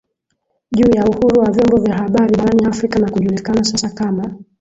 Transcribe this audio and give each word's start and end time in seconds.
juu 0.71 0.89
ya 0.95 1.05
uhuru 1.05 1.39
wa 1.39 1.51
vyombo 1.51 1.77
vya 1.77 1.95
habari 1.97 2.35
barani 2.35 2.65
Afrika 2.65 2.99
na 2.99 3.11
kujulikana 3.11 3.63
sasa 3.63 3.89
kama 3.89 4.35